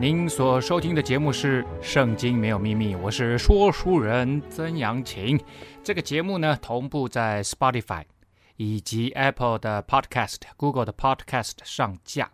[0.00, 5.36] 您所收听的节目是《圣经没有秘密》，我是说书人曾阳晴。
[5.82, 8.04] 这个节目呢，同步在 Spotify
[8.54, 12.30] 以及 Apple 的 Podcast、Google 的 Podcast 上架。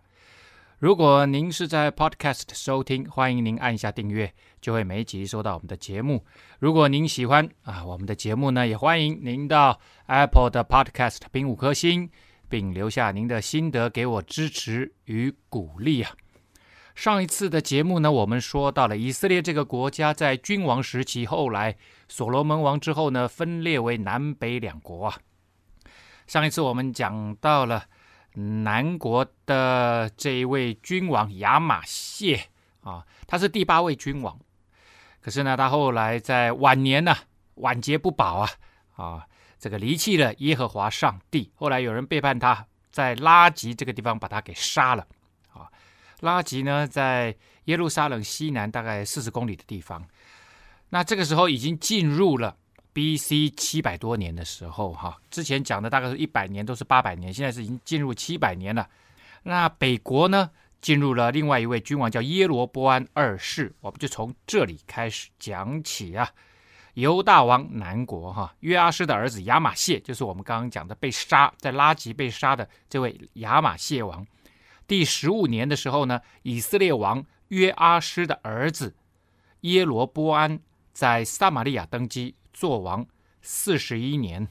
[0.77, 6.23] 如果您是在 Podcast 收听，欢迎您按一下订阅，就会每一集收到我们的节目。
[6.59, 12.11] 如果您喜欢啊我们的节目呢，也欢迎您到 Apple 的 Podcast 评五颗星，
[12.47, 16.11] 并留下您的心得，给我支持与鼓励啊。
[16.95, 21.75] 上一次的节目呢，我们说到了以色列这个国家在君王时期，后来
[22.07, 25.17] 所罗门王之后呢，分裂为南北两国啊。
[26.25, 27.83] 上一次我们讲到了
[28.33, 32.47] 南国的这一位君王亚玛谢
[32.81, 34.39] 啊，他是第八位君王，
[35.19, 37.13] 可是呢，他后来在晚年呢，
[37.55, 38.49] 晚节不保啊
[38.95, 39.27] 啊，
[39.59, 45.05] 这个离弃了耶和华上帝，后来有人背叛他，在拉吉这个地方把他给杀了
[45.51, 45.69] 啊。
[46.25, 47.33] 拉吉呢，在
[47.65, 50.05] 耶路撒冷西南大概四十公里的地方。
[50.89, 52.57] 那这个时候已经进入了
[52.93, 53.49] B.C.
[53.49, 58.87] 七百多年的时候，哈，之前讲的大概是一百年，都是八百年，现在是已经进入七百年了。
[59.43, 60.49] 那北国呢，
[60.81, 63.75] 进入了另外一位君王，叫耶罗波安二世。
[63.81, 66.29] 我们就从这里开始讲起啊。
[66.93, 74.25] 犹大王南国，哈，约阿施的儿子亚玛谢，就是我们刚刚讲的被杀在拉吉被杀的这位亚玛谢王。
[74.87, 78.95] 第十五年的时候呢，以色列王约阿施的儿子
[79.61, 80.59] 耶罗波安
[80.93, 83.05] 在撒玛利亚登基做王
[83.41, 84.47] 四十一年。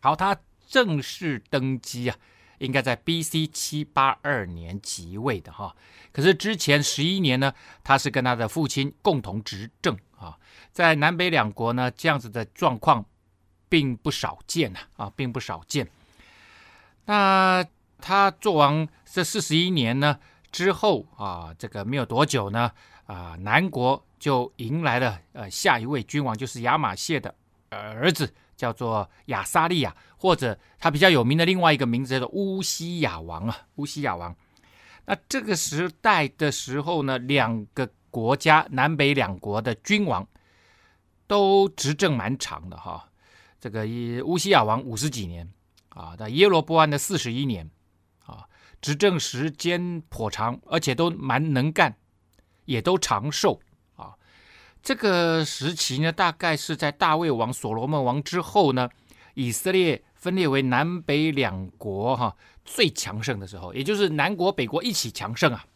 [0.00, 2.16] 好，他正式登基啊，
[2.58, 3.46] 应该在 B.C.
[3.48, 5.76] 七八二年即位的哈。
[6.10, 7.52] 可是之前十一年呢，
[7.84, 10.38] 他是跟他的父亲共同执政啊。
[10.72, 13.04] 在南北两国呢，这样子的状况
[13.68, 15.86] 并不少见呐啊，并不少见。
[17.04, 17.62] 那。
[17.98, 20.18] 他做完这四十一年呢
[20.52, 22.70] 之后啊，这个没有多久呢
[23.06, 27.34] 啊，南国就迎来了呃下一位君王，就是亚玛谢的
[27.70, 34.34] 儿子，叫做亚沙利亚，或者他比较有名的另外一个名字叫做乌西亚王啊，乌西亚王。
[35.06, 40.26] 那这个时代的时候呢，两个国家南北两国的君王
[41.26, 43.08] 都执政蛮长的哈，
[43.60, 43.86] 这个
[44.24, 45.50] 乌西亚王五十几年
[45.90, 47.70] 啊，那耶罗波安的四十一年。
[48.80, 51.96] 执政时间颇长，而且都蛮能干，
[52.66, 53.60] 也都长寿
[53.96, 54.14] 啊。
[54.82, 58.88] 这个时期呢，大概是在大卫王、所罗门王之后呢，
[59.34, 65.66] 以色列分裂为南北两国哈、最强盛的时候，也就是南国北国一起强盛啊。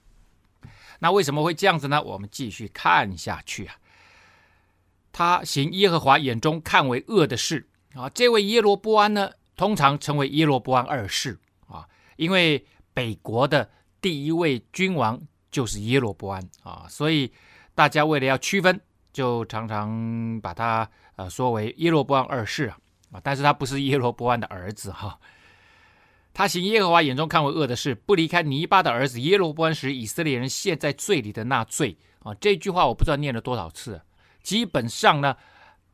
[1.01, 2.01] 那为什么会这样子呢？
[2.03, 3.75] 我们继续看下去啊。
[5.11, 8.09] 他行耶和华眼中看为恶的事啊。
[8.11, 12.65] 这位耶罗波安呢，通常称为耶罗波安二世啊，因为。
[13.01, 13.67] 北国的
[13.99, 15.19] 第一位君王
[15.51, 17.33] 就是耶罗波安啊，所以
[17.75, 18.79] 大家为了要区分，
[19.11, 22.79] 就常常把他呃说为耶罗波安二世啊
[23.11, 25.19] 啊，但是他不是耶罗波安的儿子哈。
[26.35, 32.35] 他行耶和华眼中看为恶的事，不离开尼巴的儿子耶罗波安时，以色列人陷在罪里的那罪啊。
[32.35, 34.03] 这句话我不知道念了多少次。
[34.43, 35.39] 基本上呢，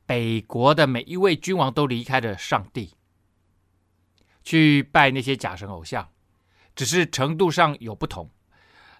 [0.06, 2.94] 北国的每一位君王都离开了上帝，
[4.42, 6.08] 去拜那些假神偶像。
[6.76, 8.30] 只是程度上有不同。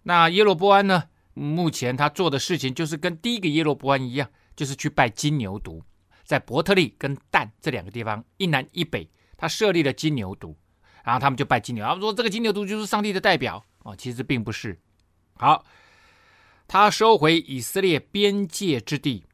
[0.02, 1.04] 那耶罗波安呢？
[1.38, 5.82] 目前他做的事情就是跟第一个耶罗波安一样，就是去拜金牛犊，
[6.24, 10.54] 在伯特利跟但这两个地方，一南一北，他设立了金牛犊，
[11.04, 11.84] 然后他们就拜金牛。
[11.84, 14.80] 他们说这个金牛犊就是上帝的代表哦，其实并不是。
[15.34, 15.62] 好，
[16.66, 19.26] 他收回以色列边界之地，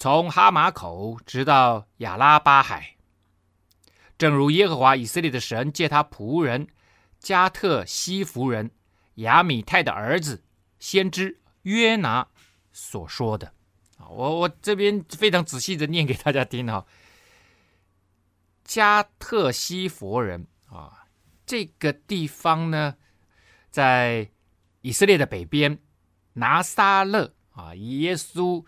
[0.00, 2.96] 从哈马口直到亚拉巴海，
[4.18, 6.66] 正如耶和华以色列的神借他仆人。
[7.24, 8.70] 加特西弗人
[9.14, 10.44] 亚米泰的儿子
[10.78, 12.28] 先知约拿
[12.70, 13.54] 所说的
[13.96, 16.84] 啊，我我这边非常仔细的念给大家听哈。
[18.62, 21.06] 加特西弗人啊，
[21.46, 22.94] 这个地方呢，
[23.70, 24.28] 在
[24.82, 25.78] 以色列的北边，
[26.34, 28.62] 拿撒勒啊，耶稣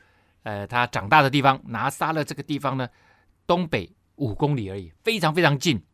[0.44, 2.88] 呃他长大的地方，拿撒勒这个地方呢，
[3.46, 5.84] 东北五公里而已，非常非常近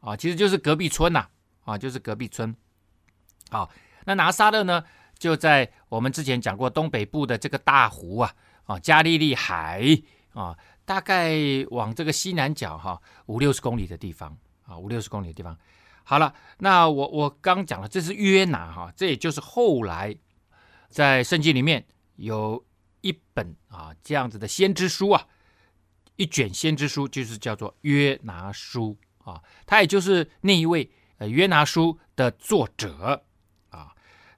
[0.00, 1.28] 啊，其实就是隔壁村呐、
[1.68, 2.56] 啊，就是隔壁村。
[3.50, 3.70] 好，
[4.06, 4.82] 那拿撒勒呢，
[5.18, 8.34] 就在我们之前讲过东北部的这个大湖啊，
[8.64, 9.84] 啊，加利利海
[10.32, 10.56] 啊
[10.86, 11.36] 大概
[11.68, 15.54] 往这个西南角哈五六十公里的地方啊，五六十公里的地方。
[16.04, 20.16] 好了，那我我刚讲了，这是约拿哈，这也就是后来
[20.88, 21.86] 在圣经里面
[22.16, 22.64] 有
[23.02, 25.26] 一本啊这样子的先知书啊，
[26.16, 33.22] 一卷先知书就是叫做约拿书啊，他也就是那一位呃约拿书的作者
[33.70, 33.92] 啊，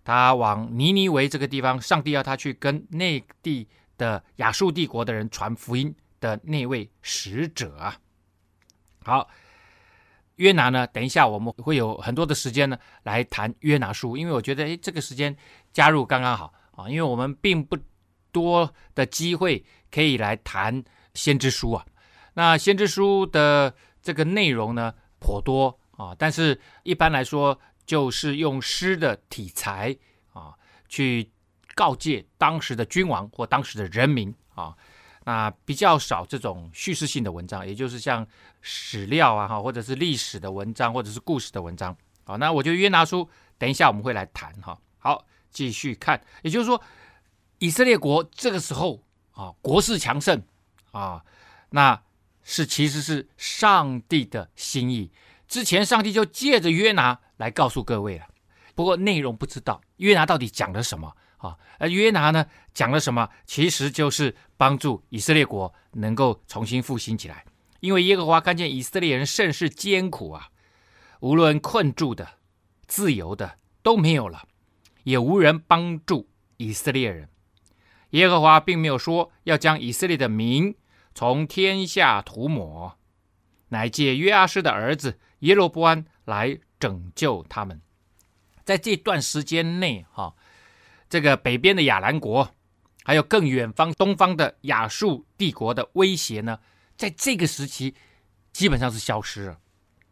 [0.04, 7.96] 他往尼尼维这个地方，上帝要他去跟内地的亚述帝国的人传福音的那位使者啊，
[9.04, 9.28] 好。
[10.36, 10.86] 约拿呢？
[10.86, 15.36] 等一下我们会有很多的时间呢来谈约拿书，因为我觉得诶，这个时间
[15.70, 17.76] 加入刚刚好啊，因为我们并不
[18.32, 20.82] 多的机会可以来谈
[21.12, 21.84] 先知书啊。
[22.32, 29.94] 那先知书的这个内容呢颇多啊，但是一般来说就是用诗的题材
[30.32, 30.54] 啊
[30.88, 31.30] 去
[31.74, 34.74] 告诫当时的君王或当时的人民啊。
[35.24, 38.26] 那比较少这种叙事性的文章，也就是像
[38.62, 41.94] 史料啊，哈，或者是历史的文章，或者是故事的文章。
[42.24, 44.80] 好，那我觉得约拿书，等一下我们会来谈哈。
[44.98, 46.82] 好，继续看，也就是说，
[47.58, 50.42] 以色列国这个时候啊，国势强盛
[50.92, 51.22] 啊，
[51.68, 52.02] 那
[52.42, 55.12] 是其实是上帝的心意。
[55.50, 58.28] 之前上帝就借着约拿来告诉各位了，
[58.76, 61.16] 不过内容不知道约拿到底讲了什么。
[61.38, 63.28] 啊，而约拿呢讲了什么？
[63.46, 67.44] 其实就是帮助以色列国能够重新复兴起来。
[67.80, 70.50] 因为耶和华看见以色列人甚是艰苦啊，
[71.20, 72.28] 无论困住的、
[72.86, 74.46] 自由的都没有了，
[75.02, 77.28] 也无人帮助以色列人。
[78.10, 80.76] 耶和华并没有说要将以色列的名
[81.14, 82.98] 从天下涂抹，
[83.70, 87.80] 乃借约阿施的儿子耶罗波安来拯救他们。
[88.62, 90.32] 在这段时间内，哈。
[91.08, 92.54] 这个北边的亚兰国，
[93.02, 96.60] 还有更远方东方的亚述帝国的威胁呢，
[96.96, 97.96] 在这个时期
[98.52, 99.58] 基本上是消失了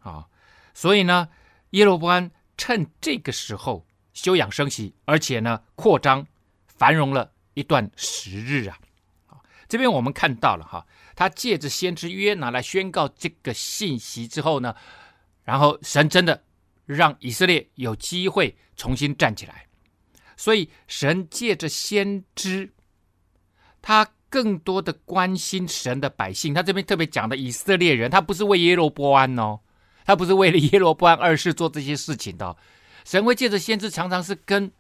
[0.01, 0.27] 啊。
[0.75, 1.29] 所以呢，
[1.71, 6.27] 耶罗波安趁这个时候休养生息，而且呢扩张
[6.67, 8.67] 繁荣了一段时日。
[8.67, 9.39] 啊，
[9.69, 10.85] 这边我们看到了哈，
[11.19, 14.73] 他借着先知约拿来宣告这个信息之后呢，
[15.43, 16.45] 然后神真的
[16.87, 19.67] 让以色列有机会重新站起来。
[20.37, 22.73] 所以，神借着先知，
[23.83, 26.55] 他更多的关心神的百姓。
[26.55, 29.59] 他这边特别讲的以色列人，他不是为耶罗波安哦，
[30.05, 32.57] 他不是为了耶罗波安二世做这些事情的。
[33.05, 34.71] 神会借着先知，常常是跟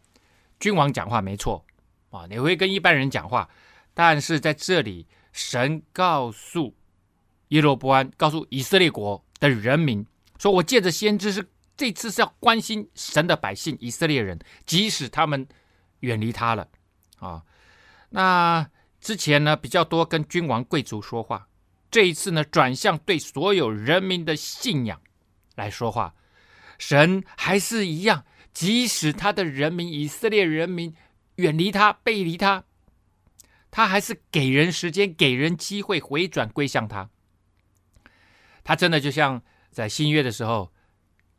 [0.60, 1.66] 君王讲话，没错
[2.10, 3.50] 啊，你会跟一般人讲话，
[3.92, 5.08] 但是在这里，
[5.38, 6.74] 神告诉
[7.48, 10.04] 耶罗波安，告诉以色列国的人民，
[10.36, 11.48] 说我借着先知是。
[11.76, 14.36] 这次是要关心神的百姓以色列人，
[14.66, 15.46] 即使他们
[16.00, 16.66] 远离他了
[17.20, 17.40] 啊。
[18.10, 18.68] 那
[19.00, 21.46] 之前呢，比较多跟君王贵族说话，
[21.88, 25.00] 这一次呢，转向对所有人民的信仰
[25.54, 26.12] 来说话。
[26.78, 30.92] 神还是一样，即使他的人民以色列人民
[31.36, 32.64] 远离他、背离他，
[33.70, 37.10] 他还是给人时间、给人机会回转归向他。
[38.64, 40.72] 他真的就像在新约的时候。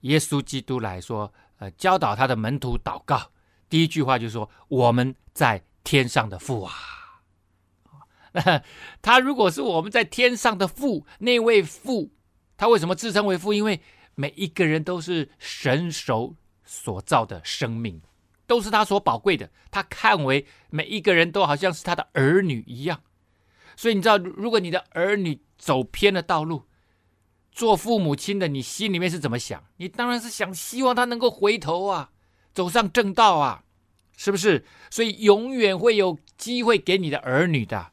[0.03, 3.33] 耶稣基督来说，呃，教导他的门徒祷告，
[3.67, 6.73] 第一句话就说：“我们在天上的父啊。
[9.03, 12.13] ”他如果是我们在天上的父，那位父，
[12.55, 13.51] 他为什么自称为父？
[13.51, 13.81] 因为
[14.15, 18.01] 每一个人都是神手所造的生命，
[18.50, 19.48] 都是他所宝贵的。
[19.70, 23.00] 他看为每一个人都好像是他的儿女一样。
[23.77, 26.63] 所以你知道，如果你的儿女走偏了道路，
[27.51, 29.63] 做父母亲的，你心里面是怎么想？
[29.77, 32.10] 你当然是想希望他能够回头啊，
[32.51, 33.63] 走上正道啊，
[34.18, 34.65] 是不是？
[34.89, 37.91] 所以永远会有机会给你的儿女的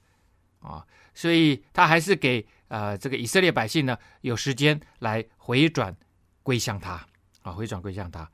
[0.60, 5.94] 啊，所以他还是给呃这个以色列百姓呢有时间来回转
[6.42, 7.06] 归向他
[7.42, 8.28] 啊，回转归向他。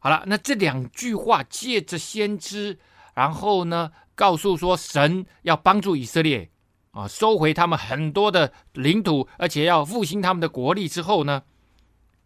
[0.00, 2.78] 好了，那这两句话借着先知，
[3.14, 6.50] 然后呢告诉说神要帮助以色列。
[6.92, 11.44] 啊，收回他们很多的领土，而且要复兴他们的国力之后呢，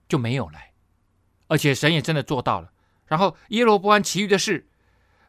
[0.08, 0.58] 就没有了。
[1.48, 2.72] 而且神也真的做到了。
[3.06, 4.66] 然后耶罗波安其余的事，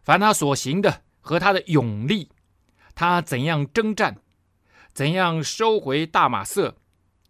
[0.03, 2.31] 凡他所行的和他的勇力，
[2.95, 4.15] 他怎样征战，
[4.93, 6.77] 怎样收回大马色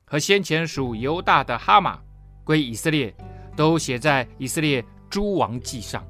[0.05, 1.99] 和先前属犹大的哈马
[2.43, 3.11] 归以色列，
[3.55, 6.05] 都写在以色列诸王记上。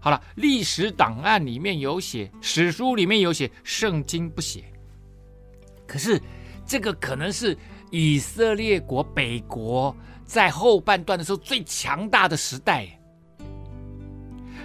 [0.00, 4.64] 好了，历史档案里面有写，史书里面有写，圣经不写。
[5.86, 6.20] 可是，
[6.64, 7.56] 这个可能是
[7.90, 12.88] 以色列国北国在后半段的时候最强大的时代。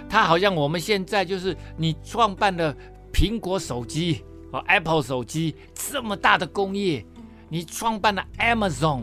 [0.08, 2.74] 它好像我们现在就是你创办了
[3.12, 4.22] 苹果手机
[4.52, 7.04] 和 Apple 手机这么大的工业，
[7.48, 9.02] 你创办了 Amazon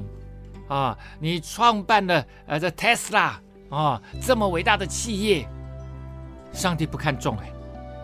[0.70, 3.34] 啊，你创办了呃这 Tesla
[3.72, 5.48] 啊，这么伟大的企业，
[6.54, 7.52] 上帝不看重哎，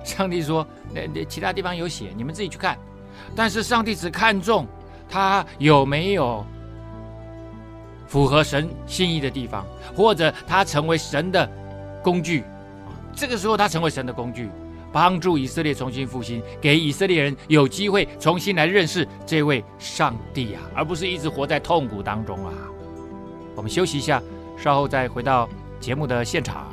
[0.03, 2.75] 上帝说那那其他地方有写，你们自己去看，
[3.35, 4.65] 但是上帝只看重
[5.09, 6.43] 他有没有
[8.07, 11.47] 符合神心意的地方，或者他成为神的
[12.01, 12.43] 工具，
[13.13, 14.49] 这个时候他成为神的工具。
[14.89, 22.53] 帮助以色列重新复兴，给以色列人有机会重新来认识这位上帝啊，而不是一直活在痛苦当中啊。
[23.53, 24.23] 我们休息一下，
[24.57, 25.47] 稍后再回到
[25.79, 26.67] 节目的现场。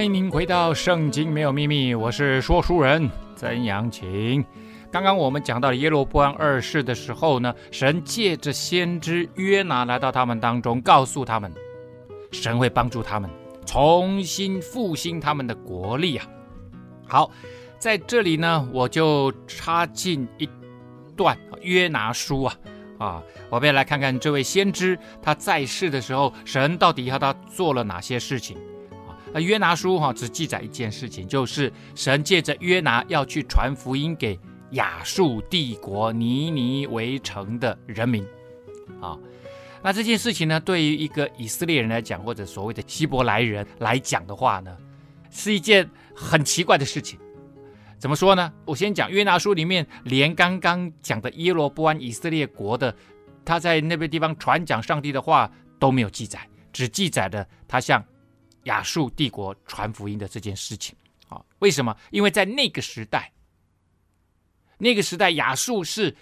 [0.00, 4.42] 欢迎您回到《圣经没有秘密》，我是说书人曾阳晴。
[4.90, 11.52] 刚刚我们讲到耶罗波安二世的时候呢，神借着先知约拿来到他们当中，告诉他们，
[12.32, 13.28] 神会帮助他们
[13.66, 16.26] 重新复兴他们的国力啊。
[17.06, 17.30] 好，
[17.78, 20.48] 在这里呢，我就插进一
[21.14, 22.56] 段约拿书啊
[22.96, 28.56] 啊，我们要来看看这位先知他在世的时候，神到底要他做了哪些事情。
[29.32, 34.38] 那约拿书哈只记载一件事情，就是神借着约拿要去传福音给
[34.72, 38.24] 亚述帝国尼尼微城的人民，
[39.00, 39.16] 啊，
[39.82, 44.76] 那这件事情呢，对于一个以色列人来讲，或者所谓的希伯来人来讲的话呢，
[45.30, 47.18] 是一件很奇怪的事情。
[47.98, 48.52] 怎么说呢？
[48.64, 52.94] 我先讲约拿书里面，连刚刚讲的耶罗波安以色列国的，
[53.44, 56.40] 他在那边地方传讲上帝的话都没有记载，
[56.72, 58.04] 只记载了他向。
[58.64, 60.94] 亚述帝国传福音的这件事情，
[61.28, 61.96] 啊，为什么？
[62.10, 63.32] 因为在那个时代，
[64.78, 66.16] 那个时代亚述是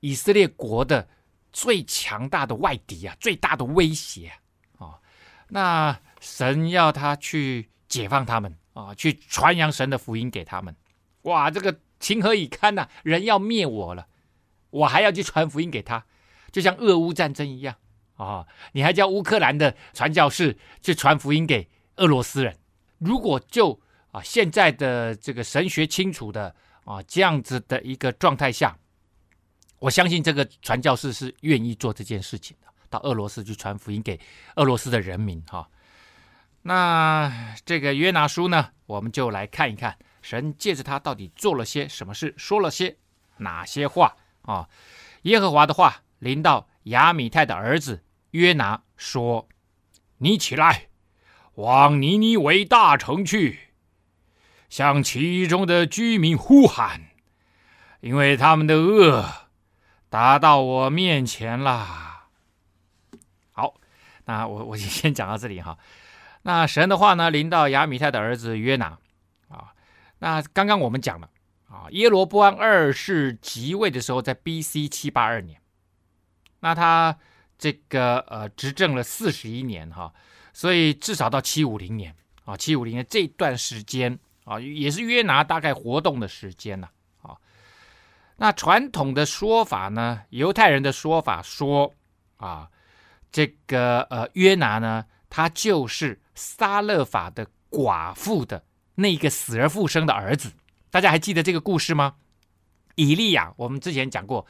[0.00, 1.08] 以色列国的
[1.52, 4.32] 最强大的外敌啊，最大的威胁
[4.78, 4.98] 啊。
[5.48, 10.74] 那神要他去解放他们啊，去传扬神的福音给他们。
[11.22, 12.88] 哇，这个情何以堪呐！
[13.04, 14.08] 人要灭我了，
[14.70, 16.04] 我还要去传福音给他，
[16.50, 17.76] 就像俄乌战争一样
[18.16, 18.46] 啊！
[18.72, 21.68] 你还叫乌克兰的传教士去传福音给？
[22.02, 22.58] 俄罗斯人，
[22.98, 23.80] 如果就
[24.10, 26.52] 啊现在的这个神学清楚的
[26.84, 28.76] 啊这样子的一个状态下，
[29.78, 34.18] 我相信这个传教士是愿意做这件事情的，到俄罗斯去传福音给
[34.56, 35.68] 俄罗斯的人民哈。
[36.62, 42.96] 那这个约拿书呢，我们就来看一看神借着他到底做了些什么事，说了些
[43.36, 44.68] 哪些话啊？
[45.22, 49.48] 耶和华的话临到亚米泰的儿子约拿说
[50.18, 50.88] ：“你起来。”
[51.56, 53.58] 往尼尼微大城去，
[54.70, 57.10] 向其中的居民呼喊，
[58.00, 59.48] 因为他们的恶
[60.08, 62.28] 达到我面前了。
[63.52, 63.74] 好，
[64.24, 65.76] 那我我就先讲到这里哈。
[66.42, 68.98] 那神的话呢，临到亚米泰的儿子约拿
[69.48, 69.74] 啊。
[70.20, 71.28] 那刚刚我们讲了
[71.68, 74.88] 啊，耶罗波安二世即位的时候在 B.C.
[74.88, 75.60] 七八二年，
[76.60, 77.18] 那他
[77.58, 80.14] 这个呃执政了四十一年哈。
[80.52, 86.88] 所以至少到七五零年啊，七五零年这段时间啊，也是约拿大概活动的时间呐
[87.22, 87.36] 啊。
[88.36, 91.94] 那传统的说法呢，犹太人的说法说
[92.36, 92.68] 啊，
[93.30, 98.62] 这个呃约拿呢，他就是撒勒法的寡妇的
[98.96, 100.52] 那个死而复生的儿子。
[100.90, 102.16] 大家还记得这个故事吗？
[102.96, 104.46] 以利亚，我们之前讲过，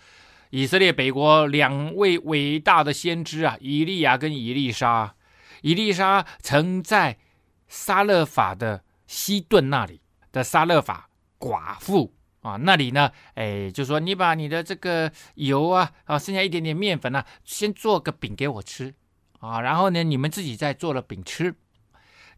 [0.50, 5.14] 以色列北国两位伟大的先知啊，以利亚跟以利沙。
[5.62, 7.18] 伊丽莎曾在
[7.66, 10.00] 撒勒法的西顿那里
[10.30, 18.92] 的撒勒法寡妇啊，那里呢，哎，就说你把你的这个油啊啊，剩下一点点面粉啊，先做个饼给我吃
[19.38, 21.54] 啊，然后呢，你们自己再做了饼吃。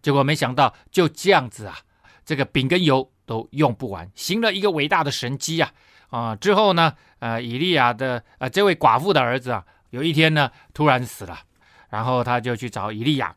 [0.02, 1.78] 结果没想到就这样子啊，
[2.24, 5.72] 这个饼跟油都用不完，行了一个伟大的神迹啊
[6.10, 6.36] 啊！
[6.36, 11.40] 之后呢，呃，以利亚的呃这位寡妇的儿子啊，有一天呢，突然死了。
[11.94, 13.36] 然后他就去找伊利亚，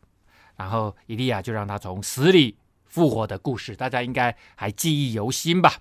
[0.55, 5.75] 然后伊利亚就让他从死里复活的故事，大家应该还记忆犹新吧？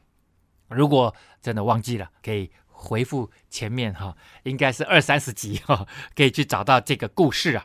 [0.68, 7.64] 如果真的忘记了，可以回复前面哈，应该是二三十集哈，可以去找到这个故事啊。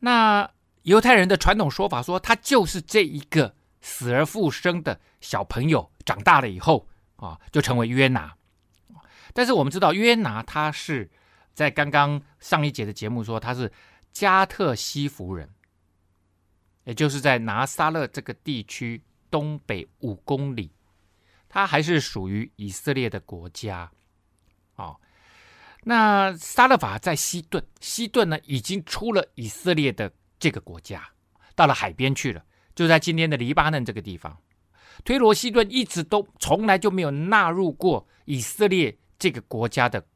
[0.00, 0.50] 那
[0.84, 8.34] 犹太人的传统说法说，他就是这一个死而复生的小朋友，长大了以后啊，就成为约拿。
[9.34, 11.10] 但是我们知道，约拿他是
[11.52, 13.70] 在刚刚上一节的节目说他是
[14.18, 15.48] 加特西弗人，
[16.82, 20.72] 也就是在拿撒勒这个地区东北五公里，
[21.48, 23.92] 他还是属于以色列的国家。
[24.74, 25.00] 哦，
[25.84, 31.08] 那撒勒法在西顿，西顿呢已经出了以色列的这个国家，
[31.54, 32.44] 到了海边去了，
[32.74, 34.36] 就在今天的黎巴嫩这个地方。
[35.04, 38.98] 推罗西顿一直都从来就没有纳入过以色列。
[39.20, 40.06] 这个国家的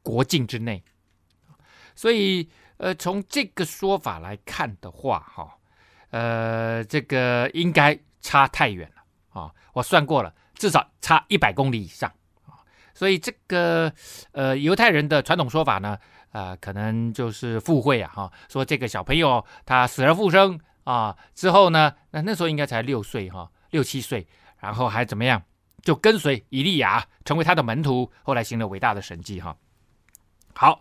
[0.00, 0.84] 国境之内，
[1.96, 5.56] 所以呃，从这个说法来看的话，哈，
[6.10, 9.52] 呃，这个应该差太远了啊！
[9.72, 12.10] 我算过了，至少差一百公里以上
[12.46, 12.58] 啊！
[12.94, 13.92] 所以这个
[14.32, 15.98] 呃，犹太人的传统说法呢，
[16.32, 24.26] 呃，可能就是附会啊，哈，说这个小朋友他死而复生啊，之后呢，那那时候应该才六岁哈，六七岁，
[24.58, 25.42] 然后还怎么样？
[25.82, 29.54] 就跟随以利亚成为他的门徒，后来行了伟大的神迹哈。
[30.54, 30.80] 好，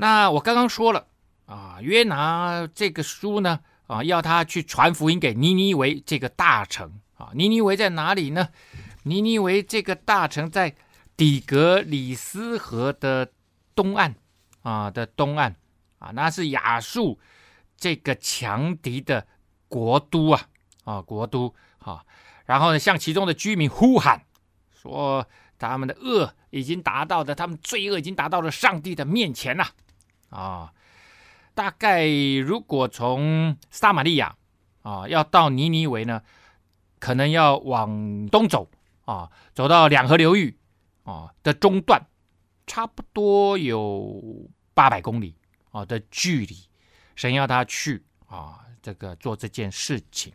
[0.00, 1.06] 那我刚刚说了
[1.44, 7.28] 啊，约拿这个书呢啊，要他去传福音给尼尼维这个大城啊。
[7.34, 8.48] 尼尼维在哪里呢？
[9.02, 10.74] 尼尼维这个大城在
[11.18, 13.30] 底格里斯河的
[13.74, 14.14] 东岸
[14.62, 15.54] 啊的东岸
[15.98, 17.20] 啊，那是亚述
[17.76, 19.26] 这个强敌的
[19.68, 20.40] 国都啊
[20.84, 22.02] 啊国都啊。
[22.46, 24.24] 然后呢，向其中的居民呼喊，
[24.72, 25.26] 说
[25.58, 29.68] 他们的恶已经达到的，他们罪恶已经达到了上帝的面前了。
[30.30, 30.72] 啊
[31.54, 34.34] 大概如果从撒玛利亚
[34.82, 36.22] 啊要到尼尼维呢，
[36.98, 38.70] 可能要往东走
[39.04, 40.56] 啊，走到两河流域
[41.02, 42.06] 啊的中段，
[42.66, 45.34] 差不多有八百公里
[45.70, 46.56] 啊的距离，
[47.14, 50.32] 神要他去啊，这个做这件事情。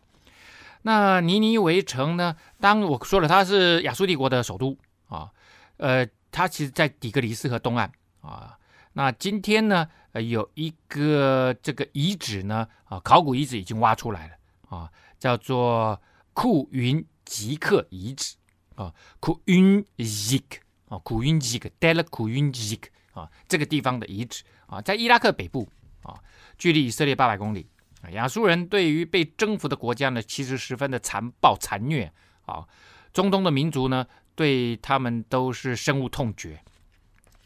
[0.84, 2.36] 那尼尼维城呢？
[2.60, 5.32] 当我说了，它是亚述帝国的首都啊，
[5.78, 7.92] 呃，它其实在底格里斯河东岸
[8.22, 8.56] 啊。
[8.98, 14.34] 那今天呢，呃，有一个这个遗址呢，啊，考古遗址已经挖出来了
[14.70, 16.02] 啊，叫做
[16.34, 18.36] 库云吉克遗址
[18.76, 25.70] 啊，库云吉克啊，库云吉克，带了库云吉克啊，这个地方的遗址啊，在伊拉克北部
[26.02, 26.18] 啊，
[26.58, 27.68] 距离以色列八百公里。
[28.12, 32.10] 亚述人对于被征服的国家呢，其实十分的残暴残虐
[32.46, 32.66] 啊。
[33.12, 36.64] 中东的民族呢，对他们都是深恶痛绝。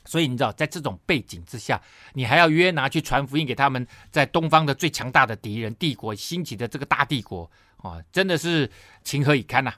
[0.10, 1.80] 所以你知道，在这种背景之下，
[2.14, 8.70] 你还要约拿去传福音给他们，在东方的最强大的敌人帝国兴起的这个大帝国啊，真的是
[9.04, 9.72] 情何以堪呐！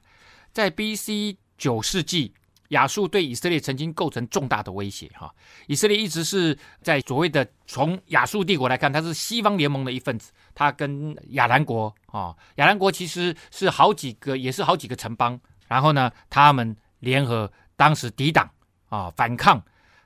[0.54, 1.38] 在 B.C.
[1.58, 2.34] 九世纪。
[2.72, 5.30] 亚述对以色列曾经构成重大的威胁，哈，
[5.68, 18.50] 以色列一直是在所谓的从亚述帝国来看，它是西方联盟的一份子，它跟亚兰国啊，亚兰国其实是好几个，也是好几个城邦，然后呢，他们联合当时抵挡
[18.88, 19.62] 啊，反抗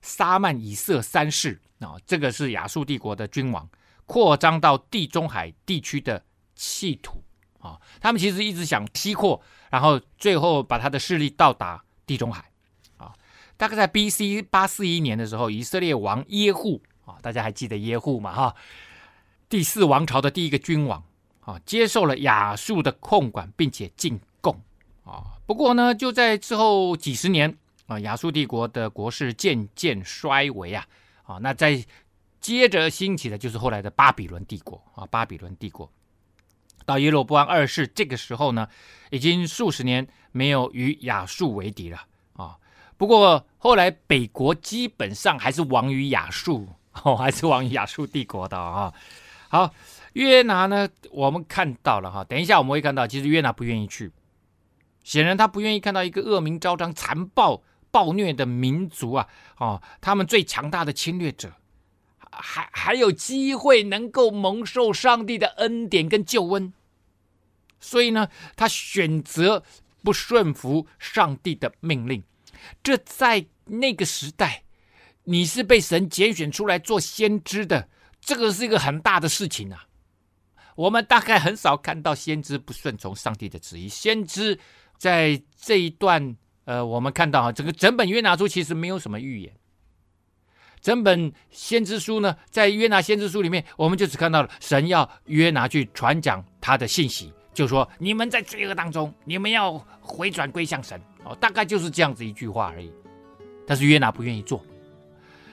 [0.05, 3.67] 沙曼以色三世啊，这个是亚述帝国的君王，
[4.05, 6.23] 扩张到地中海地区的
[6.55, 7.23] 企图
[7.59, 9.41] 啊，他们其实一直想西扩，
[9.71, 12.45] 然后最后把他的势力到达地中海
[12.97, 13.11] 啊。
[13.57, 14.43] 大概在 B.C.
[14.43, 18.31] 八四一年的时候，以色列王耶户啊，大家还记得耶户吗？
[18.33, 18.55] 哈，
[19.49, 21.03] 第四王朝的第一个君王
[21.41, 24.61] 啊，接受了亚述的控管，并且进贡
[25.03, 25.39] 啊。
[25.45, 30.85] 不过呢，就在之后几十年啊，亚述帝国的国势渐渐衰微啊
[31.23, 31.37] 啊。
[31.41, 31.83] 那在
[32.39, 35.91] 接着兴起的就是后来的巴比伦帝国啊，巴比伦帝国
[36.85, 38.67] 到耶罗波安二世这个时候呢，
[39.09, 42.57] 已经数十年没有与亚述为敌了啊。
[42.97, 46.69] 不过后来北国基本上还是亡于亚述，
[47.03, 48.93] 哦，还是亡于亚述帝国的啊。
[49.49, 49.73] 好，
[50.13, 54.11] 约拿呢，我们看到了哈，等一下我们会看到，其实约拿不愿意去，
[55.03, 57.63] 显然他不愿意看到一个恶名昭彰、残暴
[57.95, 59.25] 暴虐的民族啊，
[59.57, 61.53] 哦，他们最强大的侵略者，
[62.29, 66.73] 还还有机会能够蒙受上帝的恩典跟救恩，
[67.79, 68.27] 所以呢，
[68.57, 69.63] 他选择
[70.03, 72.21] 不顺服上帝的命令。
[72.83, 74.63] 这在那个时代，
[75.23, 77.87] 你是被神拣选出来做先知的，
[78.19, 79.87] 这个是一个很大的事情啊。
[80.75, 83.87] 我们大概很少看到先知不顺从上帝的旨意。
[83.87, 84.59] 先知
[84.97, 89.53] 在这一段，呃，我们看到啊，整个整本约拿书其实没有什么预言。
[90.81, 102.91] 整本先知书呢，在约拿先知书里面，我们就只看到了神要约拿去传讲他的信息，就说你们在罪恶当中，你们要回转归向神哦，大概就是这样子一句话而已。
[103.65, 104.63] 但是约拿不愿意做，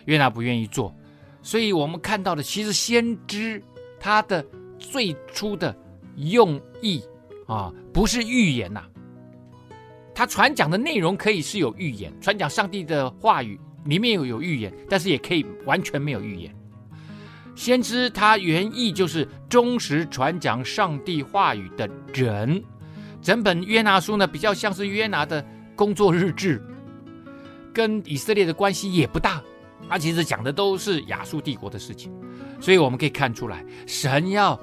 [0.05, 0.94] 约拿不愿意做，
[1.42, 3.62] 所以我们看到的其实先知
[3.98, 4.44] 他的
[4.79, 5.75] 最初的
[6.16, 7.03] 用意
[7.46, 8.85] 啊，不是预言呐、
[10.14, 16.55] 他传讲的内容可以是有预言，传讲上帝的话语里面有有预言，但是也可以完全没有预言。
[17.55, 22.62] 先知他原意就是忠实传讲上帝话语的人。
[23.20, 25.44] 整本约拿书呢，比较像是约拿的
[25.77, 26.61] 工作日志，
[27.72, 29.42] 跟以色列的关系也不大。
[29.88, 32.11] 他其实讲的都是亚述帝国的事情，
[32.61, 34.59] 所以我们可以看出来，神要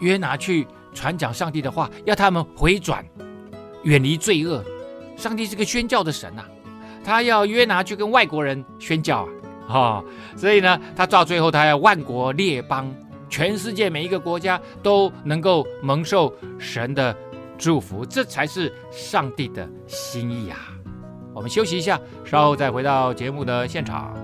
[0.00, 3.04] 约拿去传讲上帝的话，要他们回转。
[3.88, 4.62] 远离罪恶，
[5.16, 6.48] 上帝是个宣教的神呐、啊，
[7.02, 9.26] 他要约拿去跟外国人宣教
[9.66, 10.04] 啊，哦，
[10.36, 12.94] 所以呢，他到最后他要万国列邦，
[13.30, 17.16] 全世界每一个国家都能够蒙受神的
[17.56, 20.58] 祝福，这才是上帝的心意啊。
[21.32, 24.14] 我们休息一下，稍后再回到节目的现场。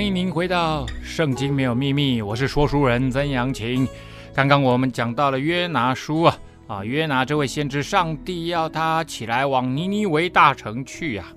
[0.00, 3.86] 欢迎您回到《圣经没有秘密》，我是说书人曾阳晴。
[4.32, 11.30] 刚刚我们讲到了约拿书啊，啊，约拿这位先知，上帝要他起来往尼尼微大城去、啊，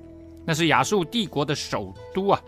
[0.46, 2.42] 那是亚述帝国的首都啊。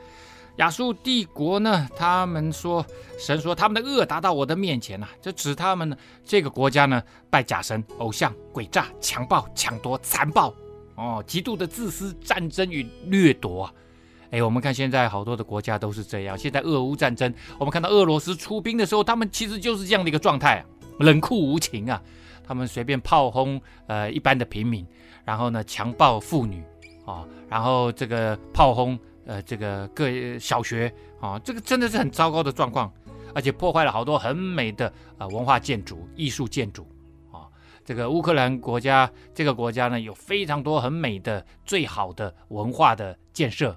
[0.56, 2.86] 亚述帝国呢，他们说，
[3.19, 10.56] 神说他们的恶达到我的面前呐、啊，就指他们呢这个国家呢拜假神、偶像、诡诈、强暴、抢夺、残暴，
[10.95, 13.73] 哦，极度的自私、战争与掠夺啊。
[14.31, 16.38] 哎，我们看现在好多的国家都是这样。
[16.38, 20.65] 现在俄乌战争，我们看到俄罗斯出兵的时候，他们其实就是这样的一个状态，
[20.99, 22.01] 冷酷无情啊。
[22.47, 24.85] 他们随便炮轰呃一般的平民，
[25.23, 26.63] 然后呢强暴妇女
[27.05, 30.07] 啊、然后这个炮轰呃这个各
[30.38, 32.91] 小学啊、这个真的是很糟糕的状况，
[33.33, 36.88] 而且破坏了好多很美的呃文化建筑、艺术建筑
[37.31, 37.49] 啊、
[37.83, 43.75] 这个乌克兰国家这个国家呢，有非常多很美的、最好的文化的建设。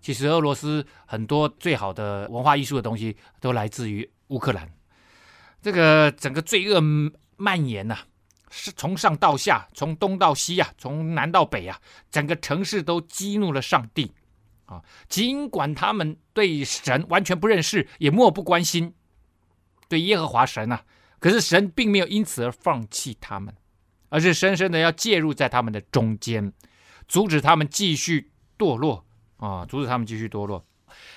[0.00, 4.70] 其实俄罗斯很多最好的文化艺术的东西都来自于乌克兰。
[5.60, 6.80] 这个整个罪恶
[7.36, 7.98] 蔓延呐、
[8.50, 11.80] 是从上到下，从东到西啊，从南到北啊，
[12.10, 14.12] 整个城市都激怒了上帝
[14.66, 14.82] 啊。
[15.08, 18.94] 尽管他们对神完全不认识，也漠不关心，
[19.88, 20.84] 对耶和华神啊，
[21.18, 23.52] 可是神并没有因此而放弃他们，
[24.08, 26.52] 而是深深的要介入在他们的中间，
[27.08, 29.04] 阻止他们继续堕落。
[29.38, 29.64] 啊！
[29.66, 30.64] 阻止他们继续堕落。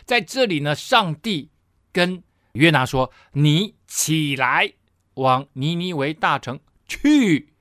[0.06, 1.52] 在这里呢，上帝
[1.92, 4.74] 跟约拿说：“你起来，
[5.16, 7.54] 往尼尼微大城去，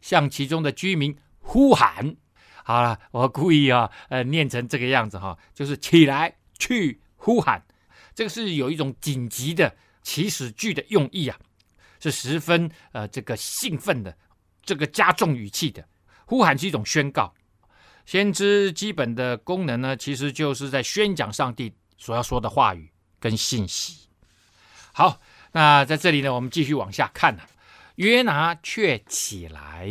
[0.00, 2.16] 向其中的居民呼喊。”
[2.64, 7.64] 好了，我故意啊，呃，念成这个样子哈，就是起来去呼喊。
[8.14, 11.38] 这个是有一种紧急的起始句的用意啊，
[12.00, 14.16] 是十分呃这个兴奋的，
[14.62, 15.86] 这个加重语气的
[16.24, 17.34] 呼喊是一种宣告。
[18.06, 24.08] 先知基本的功能呢，其实就是在宣讲上帝所要说的话语跟信息。
[24.92, 27.42] 好，那在这里呢，我们继续往下看呢、
[27.96, 29.90] 约拿却起来，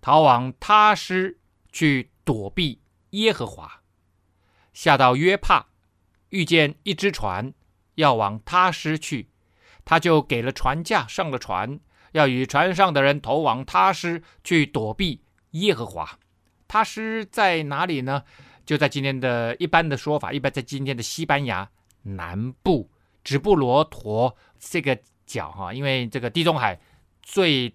[0.00, 1.38] 逃往他施
[1.70, 3.82] 去躲避耶和华，
[4.74, 5.66] 下到约帕，
[6.30, 7.54] 遇见一只船
[7.94, 9.30] 要往他施去，
[9.84, 11.78] 他就给了船价，上了船，
[12.10, 16.18] 要与船上的人投往他施去躲避耶和华。
[16.70, 18.22] 他是在哪里呢？
[18.64, 21.68] 就在今天的一般的说法，一般在今天的西班牙
[22.02, 22.88] 南部
[23.24, 26.80] 直布罗陀这个角哈，因为这个地中海
[27.24, 27.74] 最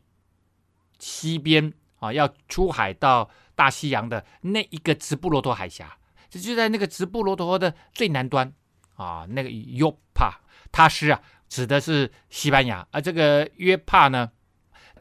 [0.97, 5.97] 西边啊，要出海到大西洋的那一个直布罗陀海峡，
[6.29, 8.53] 这就在那个直布罗陀的最南端
[8.95, 10.39] 啊，那个约帕，
[10.71, 14.31] 他是啊，指的是西班牙，而这个约帕呢，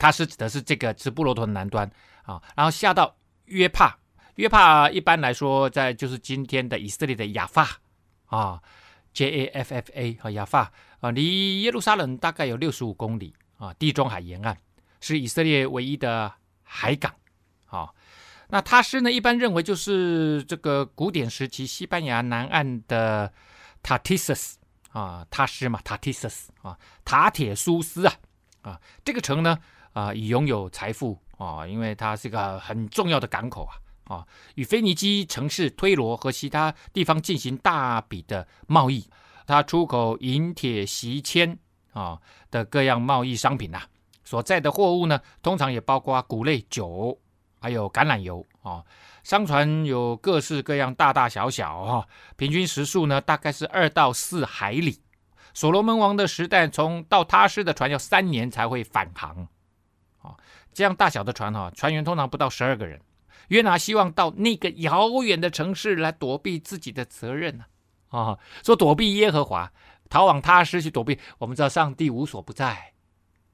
[0.01, 1.89] 他是指的是这个直布罗陀的南端
[2.25, 3.15] 啊，然后下到。
[3.47, 3.99] 约帕
[4.37, 7.79] 约帕一般来说在就是今天的以色列的亚法
[8.27, 8.61] 啊
[9.13, 14.57] ，J A F F A 和亚法啊，离耶路撒冷大概有六十五公里啊，地中海沿岸
[15.01, 17.15] 是以色列唯一的海港。
[17.67, 17.91] 啊，
[18.49, 23.33] 那他施呢，一般认为就是这个古典时期西班牙南岸的
[23.83, 24.35] 塔提斯
[24.91, 26.29] 啊，他施嘛，塔提斯
[26.63, 28.15] 啊，塔铁苏斯啊，
[28.63, 29.59] 啊，这个城呢。
[29.95, 39.09] 啊，已拥有财富啊，因为它是一个很重要的港口啊啊，与腓尼基城市推罗和其他地方进行大笔的贸易，
[39.47, 41.59] 它出口银铁锡铅
[41.93, 42.21] 啊
[42.51, 43.89] 的各样贸易商品呐、啊，
[44.25, 47.19] 所在的货物呢，通常也包括谷类、酒，
[47.61, 48.85] 还有橄榄油啊。
[49.23, 55.01] 商船有各式各样，大大小小啊，平均时速呢大概是二到四海里。
[55.55, 59.49] 所罗门王的时代，从到他施的船要三年才会返航。
[60.21, 60.37] 啊，
[60.75, 63.01] 这样大小的船哈，船员通常不到十二个人。
[63.49, 67.65] 约拿希望到那个遥远的城市来躲避自己的责任呢。
[68.09, 69.73] 啊，说躲避耶和华，
[70.09, 71.19] 逃往他施去躲避。
[71.39, 72.93] 我们知道上帝无所不在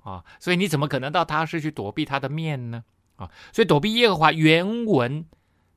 [0.02, 2.84] 啊，所以你怎么可能到他施去躲避他的面呢？
[3.16, 5.26] 啊，所以躲避耶和华原文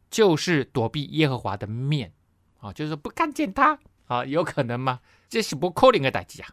[0.10, 2.14] 就是躲避耶和华的面
[2.60, 5.00] 啊，就是不看见他啊，有可能吗？
[5.28, 6.50] 这是不可能的代志啊。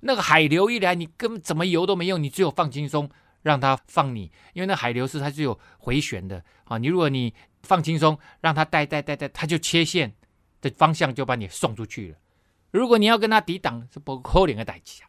[0.00, 3.08] 那个海流一来，你根本怎么游都没用，你只有放轻松，
[3.42, 6.78] 让它放你，因为那海流是它是有回旋的啊。
[6.78, 10.14] 你如果你放轻松，让它带带带带，它就切线
[10.60, 12.16] 的方向就把你送出去了。
[12.70, 15.04] 如果你要跟它抵挡，是不可能的代价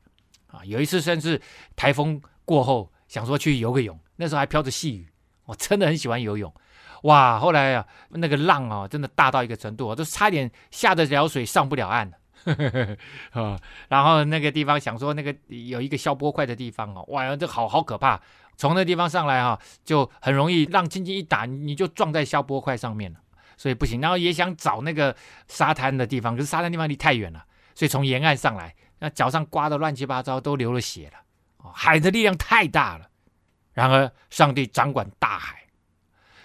[0.47, 0.63] 啊。
[0.65, 1.41] 有一次甚至
[1.75, 5.07] 台风过后，想说去游个泳，那时候还飘着细雨，
[5.45, 6.53] 我真的很喜欢游泳。
[7.03, 12.17] 哇，后来啊，那个浪啊，真的大到一个程度，我都差点下得了水上不了岸了。
[12.45, 12.97] 呵呵呵
[13.31, 18.21] 呵，然后那个地方想说那个有一个消波块的地方哦，哇，这好好可怕！
[18.55, 23.19] 从那地方上来哈，就很容易浪轻轻一打，你就撞在消波块上面了，
[23.55, 24.01] 所以不行。
[24.01, 25.15] 然后也想找那个
[25.47, 31.71] 沙滩的地方，可是沙滩地方离太远了，所以从沿岸上来，那脚上刮的乱七八糟，都流了血了。
[31.73, 33.09] 海的力量太大了。
[33.73, 35.63] 然而上帝掌管大海，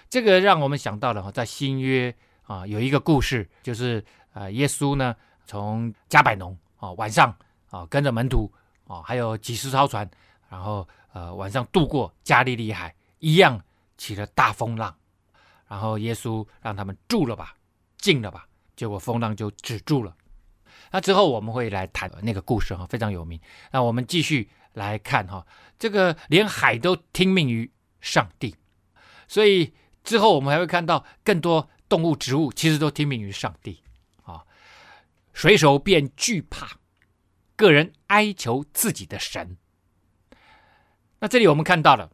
[0.09, 4.03] 这个让我们想到了哈，在新约啊有一个故事，就是
[4.33, 5.15] 啊耶稣呢。
[5.45, 7.35] 从加百农啊，晚上
[7.69, 8.51] 啊，跟着门徒
[8.87, 10.09] 啊，还有几十艘船，
[10.49, 13.61] 然后呃晚上渡过加利利海，一样
[13.97, 14.95] 起了大风浪，
[15.67, 17.55] 然后耶稣让他们住了吧，
[17.97, 20.15] 静了吧，结果风浪就止住了。
[20.91, 23.39] 那之后我们会来谈那个故事哈，非常有名。
[23.71, 25.45] 那我们继续来看哈，
[25.79, 28.55] 这个连海都听命于上帝，
[29.27, 33.81] 所以之后我们还会看到更多动物、植物其实都听命于上帝。
[35.35, 36.79] 水手便惧怕，
[37.57, 39.57] 个人哀求自己的神。
[41.19, 42.09] 那这里我们看到了，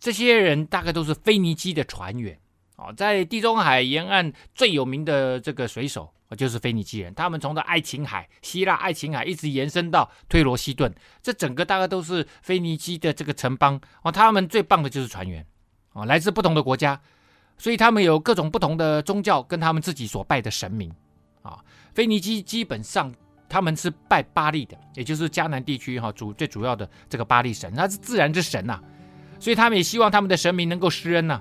[0.00, 2.36] 这些人大概都是腓尼基的船员
[2.74, 7.14] 哦，在地中海沿岸最有名的这个水手就是腓尼基人。
[7.14, 14.10] 他们从这爱琴海、希腊爱琴海一直延伸到推罗西顿，这整个大概都是腓尼基的这个城邦哦。
[14.10, 15.46] 他们最棒的就是船员
[15.92, 17.00] 哦，来自不同的国家，
[17.56, 20.92] 所以他们有各种不同的宗教跟他们自己所拜的神明
[21.44, 21.62] 啊。
[21.94, 23.14] 腓尼基基本上
[23.48, 28.80] 他们是拜巴力的，也就是迦南地区哈主最主要的这个巴力神，他是自然之神呐、
[29.38, 31.40] 所以他们也希望他们的神明能够施恩呐、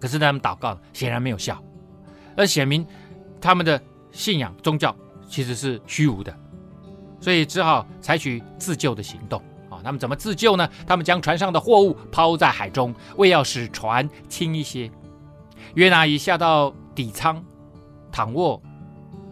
[0.00, 1.62] 可是他们祷告显然没有效
[2.34, 2.86] 而显明
[3.38, 3.78] 他们的
[4.12, 4.96] 信仰宗教
[5.28, 6.34] 其实是虚无的，
[7.20, 9.80] 所以只好采取自救的行动啊。
[9.84, 10.66] 他们怎么自救呢？
[10.86, 14.90] 他们将船上的货物抛在海中，为要使船轻一些。
[15.74, 17.42] 约拿一下到底舱，
[18.10, 18.62] 躺卧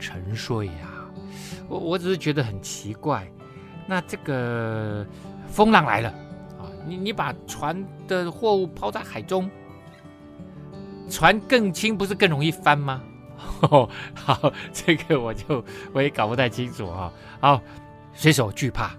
[0.01, 1.07] 沉睡呀、啊。
[1.69, 3.31] 我我只是觉得很奇怪，
[3.87, 5.07] 那这个
[5.47, 6.09] 风浪来了
[6.59, 9.49] 啊，你你把船的货物抛在海中，
[11.09, 13.01] 船更轻，不是更容易翻吗？
[13.63, 17.13] 哦，好，这个我就我也搞不太清楚啊。
[17.41, 17.61] 好，
[18.13, 18.91] 水手惧怕，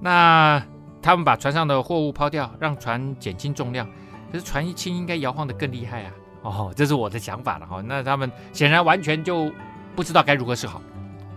[0.00, 0.62] 那
[1.02, 3.88] 他们把船上的货物抛掉，让船减轻重量。
[4.30, 6.12] 可是船一轻，应该摇晃得更厉害啊。
[6.42, 7.82] 哦，这是我的想法了哈。
[7.84, 9.50] 那他们显然完全就
[9.98, 10.80] 不知道该如何是好。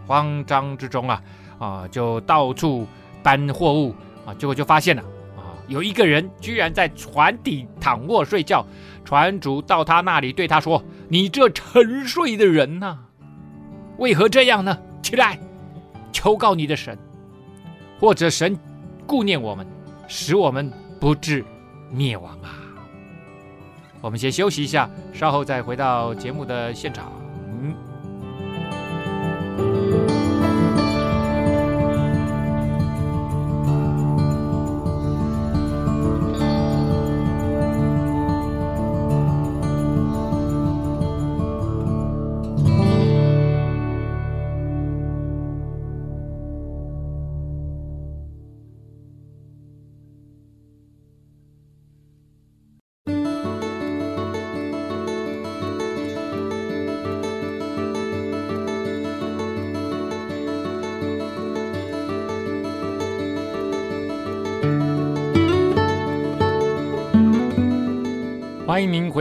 [0.05, 1.23] 慌张之中啊
[1.57, 2.87] 啊，就到处
[3.23, 5.01] 搬货物啊，结果就发现了
[5.35, 8.63] 啊，有一个人居然在船底躺卧睡觉。
[9.03, 12.99] 船主到他那里对他说：“你这沉睡的人呐、
[13.97, 14.77] 为何这样呢？
[15.01, 15.39] 起来，
[16.11, 16.95] 求告你的神，
[17.99, 18.55] 或者神
[19.07, 19.65] 顾念我们，
[20.07, 21.43] 使我们不至
[21.89, 22.61] 灭亡啊。”
[24.01, 27.11] 我们先休息一下，稍后再回到节目的现场。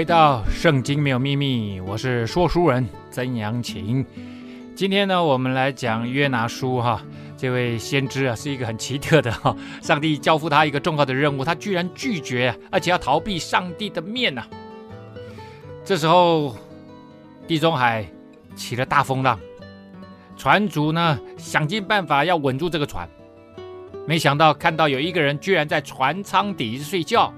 [0.01, 4.03] 回到《圣经没有秘密》，我是说书人曾阳晴。
[4.75, 7.03] 今天呢，我们来讲约拿书哈。
[7.37, 9.55] 这位先知啊，是一个很奇特的哈。
[9.83, 14.43] 上帝交付他一个重要的任务，他居然拒绝，而且要逃避上帝的面呐。
[15.85, 16.57] 这时候，
[17.47, 18.11] 地中海
[18.57, 19.39] 起了大风浪，
[20.35, 23.07] 船主呢想尽办法要稳住这个船，
[24.09, 27.31] 没想到看到有一个人居然在船舱底睡觉。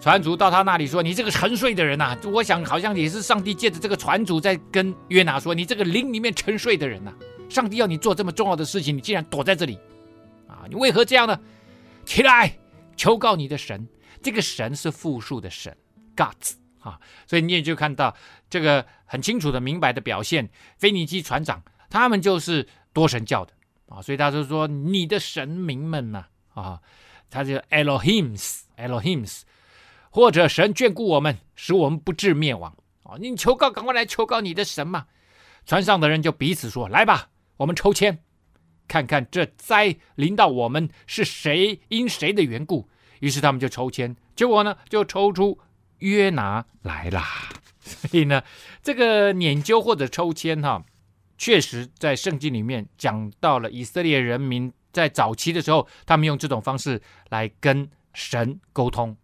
[0.00, 7.16] 船主到他那里说：“你这个沉睡的人呐、啊，我想好像也是上帝借着这个船主在跟约拿说，你这个灵里面沉睡的人呐、啊，
[7.50, 9.78] 上帝要你做这么重要的事情，你竟然躲在这里，
[10.48, 11.38] 啊，你为何这样呢？
[12.06, 12.56] 起来，
[12.96, 13.86] 求告你的神。
[14.22, 15.76] 这个神是复数的神
[16.16, 18.16] ，Gods 啊，所以你也就看到
[18.48, 20.48] 这个很清楚的、明白的表现。
[20.78, 23.52] 腓尼基船长他们就是多神教的
[23.88, 26.80] 啊，所以他就说你的神明们呐，啊，
[27.28, 29.42] 他就 Elohims，Elohims。
[30.10, 32.76] 或者神眷顾我们，使我们不致灭亡。
[33.04, 35.06] 哦，你求告，赶快来求告你的神嘛！
[35.64, 38.18] 船上的人就彼此说：“来吧，我们抽签，
[38.88, 42.88] 看看这灾临到我们是谁因谁的缘故。”
[43.20, 45.58] 于是他们就抽签，结果呢，就抽出
[45.98, 47.24] 约拿来啦。
[47.80, 48.42] 所以呢，
[48.82, 50.84] 这个拈阄或者抽签哈，
[51.36, 59.16] 确实在圣经里面讲到了以色列人民在早期的时候，他们用这种方式来跟神沟通。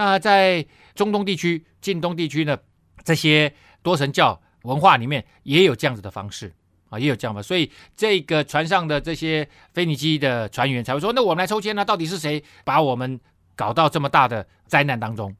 [0.00, 2.58] 那在中东地区、近东地区呢，
[3.04, 6.50] 这些多神教文化里面也有这样子的方式
[6.88, 7.42] 啊，也有这样的。
[7.42, 13.20] 所以这个船上的这些腓尼基的船员才会说：“那我们来抽签呢，到底是谁把我们
[13.54, 15.36] 搞到这么大的灾难当中？”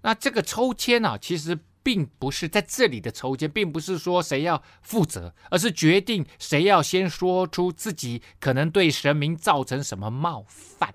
[0.00, 10.94] 那这个抽签啊，其实并不是在这里的抽签，并不是说谁要负责，而是决定谁要先说出自己可能对神明造成什么冒犯。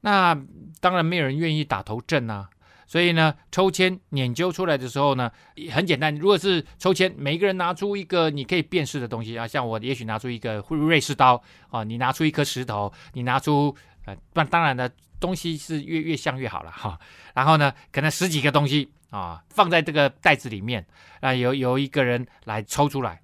[0.00, 0.36] 那
[0.80, 2.46] 当然没有人愿意打头阵呐，
[2.86, 5.30] 所以呢，抽签研究出来的时候呢，
[5.72, 6.14] 很简单。
[6.14, 16.98] 如果是抽签，每一个人拿出一个你可以辨识的东西啊，像我也许拿出一个瑞士刀啊，你拿出一颗石头，你拿出呃，那当然的东西是越越像越好了哈。
[17.34, 20.86] 然后呢，可能十几个东西啊，放在这个袋子里面
[21.20, 23.20] 啊，由由一个人来抽出来，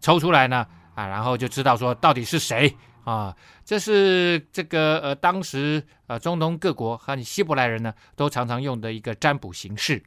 [0.00, 2.76] 抽出来呢啊，然后就知道说到底是谁。
[3.04, 10.02] 啊，这是这个呃，当时呃，中东各国和希伯来人呢，都常常用的一个占卜形式。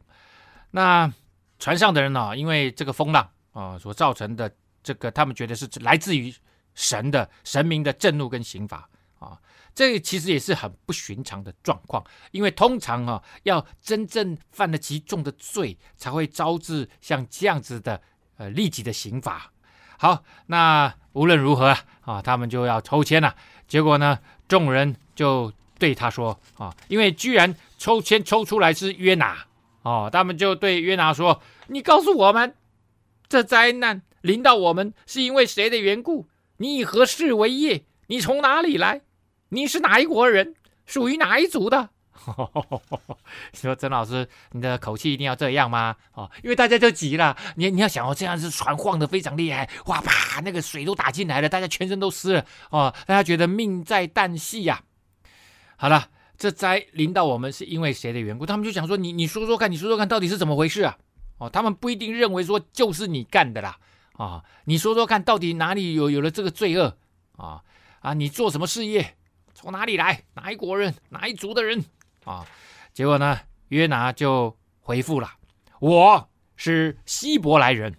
[0.71, 1.11] 那
[1.59, 6.33] 船上的人呢，因为这个风浪啊所造成的这个，他们觉得是来自于
[6.73, 8.89] 神的神明的震怒跟刑罚
[9.19, 9.39] 啊，
[9.73, 18.01] 这其实也是很不寻常的状况，因为通常啊，要真正犯了极重的罪，才会招致像这样子的
[18.37, 19.52] 呃立即的刑罚。
[19.97, 20.93] 好，那。
[21.13, 23.35] 无论如何啊，他们就要抽签了。
[23.67, 24.17] 结果呢，
[24.47, 29.45] 众人就对他说啊，因为居然抽签抽出来是约拿
[29.83, 31.39] 哦，他们就对约拿说
[31.69, 32.55] ：“你告诉我们，
[33.29, 36.27] 这灾难临到我们是因为谁的缘故？
[36.57, 37.85] 你以何事为业？
[38.07, 39.01] 你从哪里来？
[39.49, 40.55] 你是哪一国人？
[40.87, 41.91] 属于哪一族的？
[43.51, 45.95] 你说曾老师，你的口气一定要这样吗？
[46.13, 47.35] 哦，因为大家就急了。
[47.55, 54.83] 你你要想哦，这样子船晃得非常厉害，哇啪，那个水都打进来了，大家全身都湿了哦，大家觉得命在旦夕呀。
[55.75, 58.45] 好了，这灾临到我们是因为谁的缘故？
[58.45, 60.97] 他们就想说，你你说说看，你说说看到底是怎么回事啊？
[61.39, 63.77] 哦，他们不一定认为说就是你干的啦。
[64.13, 66.95] 啊、哦，你说说看到底哪里有有了这个罪恶
[67.35, 67.63] 啊、
[68.01, 69.17] 啊，你做什么事业？
[69.55, 70.23] 从哪里来？
[70.35, 70.93] 哪一国人？
[71.09, 71.83] 哪一族的人？
[72.25, 72.45] 啊，
[72.93, 73.39] 结果呢？
[73.69, 75.31] 约拿就回复了
[75.81, 77.95] ：“我是希伯来人，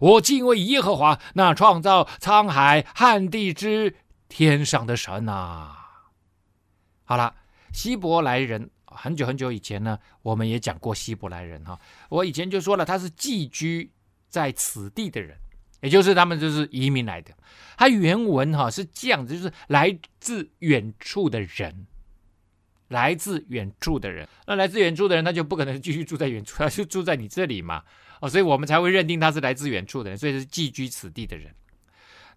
[0.00, 3.94] 我敬畏耶和华那创造沧海旱地之
[4.28, 5.76] 天上的神啊。”
[7.04, 7.34] 好了，
[7.72, 11.78] 希伯来人很久很久以前呢，我们也讲过希伯来人哈。
[12.08, 13.92] 我以前就说了，他是寄居
[14.30, 15.36] 在此地的人，
[15.82, 17.34] 也就是他们就是移民来的。
[17.76, 21.86] 他原文哈是这样子，就是来自远处的人。
[22.90, 27.82] 来自远处的人，那来自远处的人，他就不可能继续住在远处， 他就住在你这里嘛，
[28.20, 31.54] 哦，所以我们才会认定他是来自远处的人，所以是寄居此地的人。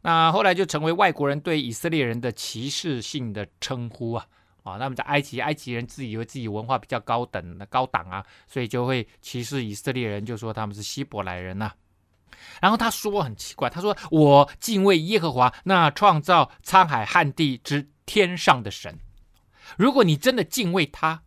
[0.03, 4.27] 那后来就成为外国人对以色列人的歧视性的称呼啊，
[4.61, 11.71] 啊，那么在埃及，埃及人自以为自己文化比较高等、高档啊，所以就会歧视以色列人，就说他们是希伯来人呐、
[12.61, 18.99] 然后他说很奇怪，他说我敬畏耶和华那创造沧海旱地之天上的神。
[19.77, 21.23] 如果你真的敬畏他，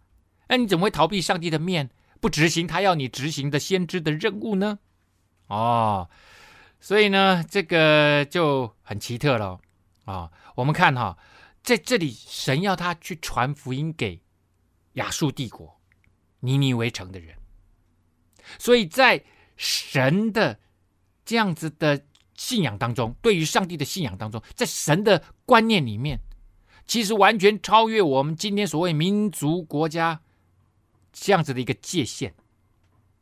[0.49, 4.79] 那你怎么会逃避上帝的面，不执行他要你执行的先知的任务呢？
[5.49, 6.09] 哦，
[6.81, 9.61] 所以呢，这个就很奇特了
[10.05, 10.33] 啊、哦！
[10.57, 11.19] 我们看哈、
[11.63, 14.23] 在这里神要他去传福音给
[14.93, 15.81] 亚述帝国、
[16.41, 17.37] 尼尼微城的人，
[18.59, 19.25] 所以在
[19.57, 20.61] 神的
[21.25, 26.21] 这样子的信仰当中，对于上帝的信仰当中，在神的观念里面。
[26.87, 30.21] 其实完全超越我们今天所谓民族国家
[31.13, 32.35] 这样子的一个界限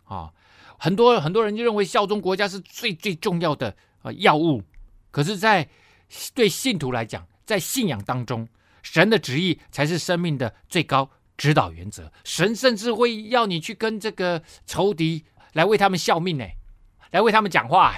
[0.05, 0.33] 啊！
[0.77, 4.63] 很多很多人就认为效忠国家是最最重要的呃要务，
[5.11, 5.67] 可是，在
[6.35, 8.47] 对信徒来讲，在信仰当中，
[8.83, 11.09] 神的旨意才是生命的最高
[11.39, 12.13] 指导原则。
[12.23, 16.45] 神甚至会要你去跟这个仇敌来为他们效命呢，
[17.13, 17.95] 来为他们讲话。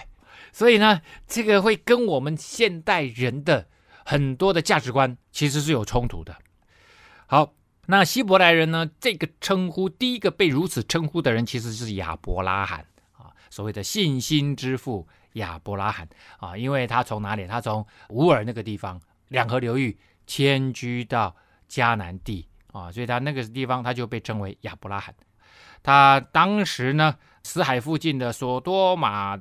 [0.53, 3.69] 所以呢，这个会跟我们现代人的。
[4.09, 6.36] 很多的价值观其实是有冲突的。
[7.26, 7.52] 好，
[7.86, 8.88] 那希伯来人呢？
[9.00, 12.86] 这个称呼，第一个被如此称呼的人，其实是亚伯拉罕
[13.18, 17.48] 啊，所谓的信心之父亚伯拉罕啊，因为他从哪里？
[17.48, 21.34] 他从乌尔那个地方，两河流域迁居到
[21.68, 25.12] 迦南地啊，所以他那个地方他就被称为亚伯拉罕。
[25.82, 29.36] 他当时呢，死海附近的索多玛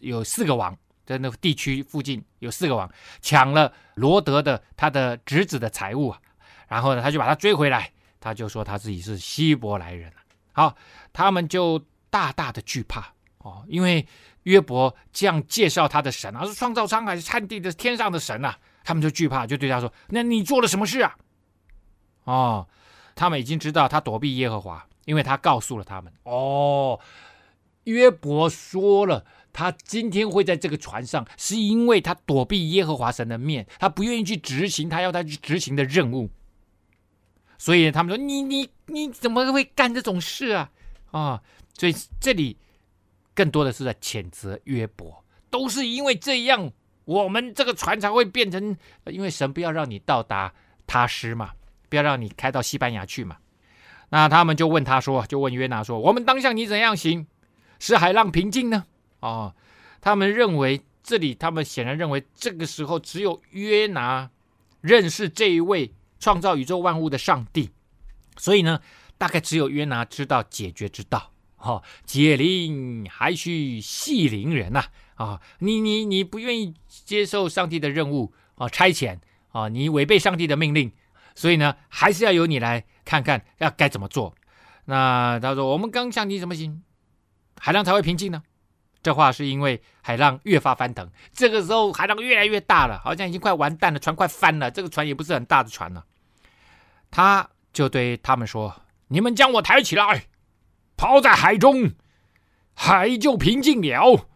[0.00, 0.76] 有四个王。
[1.08, 2.86] 在那地区附近有四个王
[3.22, 6.20] 抢了罗德的他的侄子的财物啊，
[6.68, 7.90] 然后呢，他就把他追回来，
[8.20, 10.12] 他就说他自己是希伯来人。
[10.52, 10.76] 好，
[11.14, 14.06] 他们就大大的惧怕哦，因为
[14.42, 21.16] 约伯这样介绍他的神啊，是创造沧海旱地的天上的神啊，他们就惧怕，就对他说：“那你做了什么事啊？”
[22.24, 22.68] 哦，
[23.14, 26.12] 他们已经知道他躲避耶和华，因为他告诉了他们。
[26.24, 27.00] 哦，
[27.84, 29.24] 约伯说了。
[29.58, 36.30] 他今天会在这个船上，是因为他躲避耶和华神的面，他不愿意去执行他要他去执行的任务。
[37.58, 40.70] 所以他们说：“你你你怎么会干这种事啊？”
[41.10, 41.42] 啊，
[41.76, 42.56] 所以这里
[43.34, 46.70] 更多的是在谴责约伯，都是因为这样，
[47.04, 50.54] 我们这个船才会变成，因为神不要让你到达
[50.86, 51.50] 他施嘛，
[51.88, 53.38] 不要让你开到西班牙去嘛。
[54.10, 57.26] 那他们就问他说：“就问约拿说，我们当向你怎样行，
[57.80, 58.84] 使海浪平静呢？”
[59.20, 59.54] 哦，
[60.00, 64.30] 他们认为这里，他们显然认为这个时候只有约拿
[64.80, 67.70] 认识这一位创造宇宙万物的上帝，
[68.36, 68.80] 所以呢，
[69.16, 71.32] 大概只有约拿知道解决之道。
[71.58, 74.84] 哦，解铃还须系铃人呐！
[75.16, 79.16] 啊、你你你不愿意接受上帝的任务啊、哦，差遣
[79.48, 80.92] 啊、哦，你违背上帝的命令，
[81.34, 84.36] 所以呢，还是要由你来看看要该怎么做。
[84.84, 86.80] 那他说：“我们刚向你怎么行，
[87.58, 88.40] 海浪才会平静呢？”
[89.00, 94.70] 这话是因为海浪越发翻腾，这个时候海浪越来越大了，好像已经快完蛋了，船快翻了。
[94.70, 96.04] 这个船也不是很大的船了。
[97.10, 100.24] 他就对他们说：“你们将我抬起来，
[100.96, 101.92] 抛在海中，
[102.74, 104.26] 海就平静了。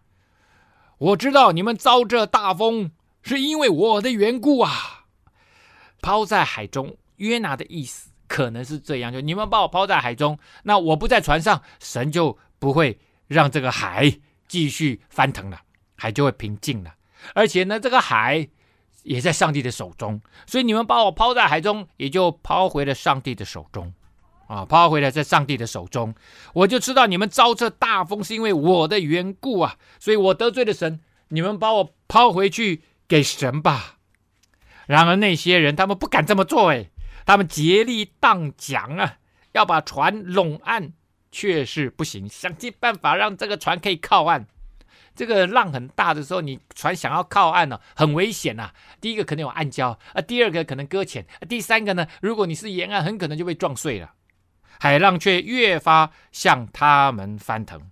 [0.99, 5.07] 我知道你们遭这大风是因为我的缘故啊。
[6.01, 14.21] 抛在海中，约拿的意思可能是这样：就你们把我抛在海中，那我不在船上，神就不会让这个海。”
[14.53, 15.59] 继续翻腾了，
[15.97, 16.93] 海就会平静了。
[17.33, 18.47] 而且呢，这个海
[19.03, 23.95] 也在上帝的手中，所以你们把我抛在海中，也就抛回了上帝的手中。
[24.49, 26.15] 啊，抛回来在上帝的手中，
[26.53, 33.97] 我就知道你们遭这大风是因为我的缘故啊，所以我得罪了神，你们把我抛回去给神吧。
[34.87, 36.91] 然而那些人他们不敢这么做，哎，
[37.25, 39.17] 他们竭力荡桨啊，
[39.53, 40.93] 要把船拢岸，
[41.33, 44.47] 却是不行，想尽办法让这个船可以靠岸。
[45.15, 48.71] 这个浪很大的时候，你船想要靠岸呢，很危险呐。
[49.01, 54.13] 第一个可能有暗礁啊，第二个可能搁浅，第三个呢，如果你是沿岸，很可能就被撞碎了。
[54.81, 57.83] 海浪却越发向他们翻腾，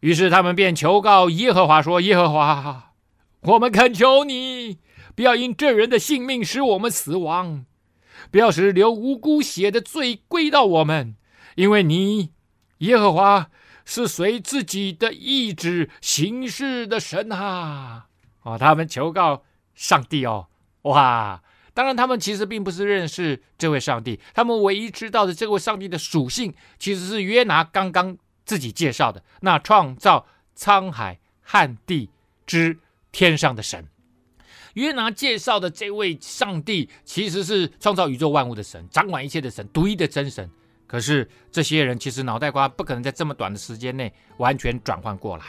[0.00, 2.92] 于是他们便求告耶和华说：“耶和华，
[3.40, 4.78] 我们恳求你，
[5.14, 7.66] 不要因这人的性命使我们死亡，
[8.30, 11.16] 不要使流无辜血的罪归到我们，
[11.56, 12.30] 因为你
[12.78, 13.50] 耶和华
[13.84, 18.06] 是随自己的意志行事的神啊！”
[18.42, 20.48] 哦，他们求告上帝哦，
[20.82, 21.42] 哇！
[21.74, 30.26] 当然，他们其实并不是认识这位上帝，他们唯一知道的这位上帝的属性，其实是约拿刚刚自己介绍的那创造
[30.56, 32.10] 沧海旱地
[32.44, 32.80] 之
[33.12, 33.86] 天上的神。
[34.74, 40.50] 约拿介绍的这位上帝，其实是创造宇宙万物的神，掌管一切的神，独一的真神。
[40.88, 45.44] 可是这些人其实脑袋瓜不可能在这么短的时间内完全转换过来。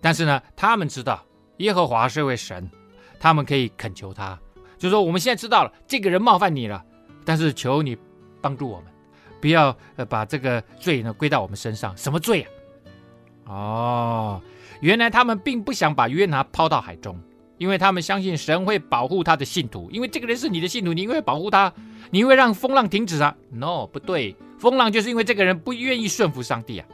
[0.00, 1.22] 但是呢，他们知道
[1.58, 2.70] 耶和华是位神，
[3.18, 4.38] 他们可以恳求他。
[4.78, 6.82] 就说，我们现在知道了这个人冒犯你了，
[7.22, 7.94] 但是求你
[8.40, 8.86] 帮助我们，
[9.40, 11.94] 不要呃把这个罪呢归到我们身上。
[11.98, 12.46] 什么罪
[13.44, 13.52] 啊？
[13.52, 14.42] 哦，
[14.80, 17.20] 原来他们并不想把约拿抛到海中，
[17.58, 19.90] 因为他们相信神会保护他的信徒。
[19.90, 21.70] 因为这个人是你的信徒，你会保护他，
[22.10, 26.86] 你会让风浪停止啊？No，不对，风浪就是因为这个人不愿意顺服上帝啊！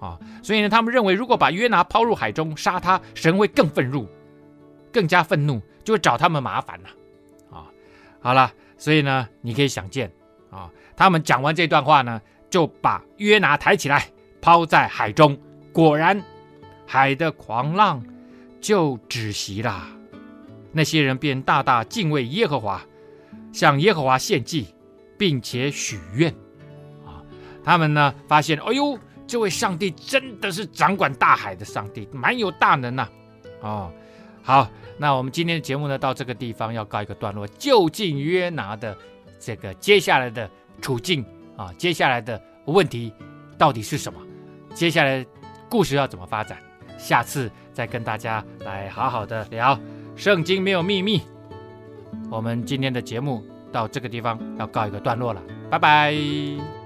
[0.00, 4.08] 啊、所以呢，他们认为如果把约拿抛入海中杀他，神会更愤怒，
[4.92, 6.88] 更加愤怒，就会找他们麻烦了。
[7.56, 7.70] 啊
[8.20, 10.10] 好了，所以呢，你可以想见
[10.50, 12.20] 啊，他们讲完这段话呢，
[12.50, 14.08] 就把约拿抬起来，
[14.40, 15.38] 抛在海中。
[15.72, 16.20] 果然，
[16.84, 18.04] 海的狂浪
[18.60, 19.86] 就止息了。
[20.72, 22.82] 那些人便大大敬畏耶和华，
[23.52, 24.74] 向耶和华献祭，
[25.16, 26.34] 并且许愿。
[27.64, 33.08] 他们呢发现，哎呦，这位上帝真的是掌管大海的上帝，蛮有大能呐、
[33.60, 33.92] 哦，
[34.42, 34.68] 好。
[34.98, 37.46] 那我们今天的节目呢，到这个地方要告一个段落。
[37.48, 38.96] 究竟约拿的
[39.40, 40.48] 这个接下来的
[40.80, 41.24] 处境
[41.56, 43.12] 啊，接下来的问题
[43.58, 44.20] 到底是什么？
[44.74, 45.26] 接下来
[45.68, 46.58] 故事要怎么发展？
[46.98, 49.76] 下次再跟大家来好好的聊。
[50.14, 51.22] 圣经没有秘密。
[52.30, 56.81] 我们今天的节目到这个地方要告一个段落了，拜拜。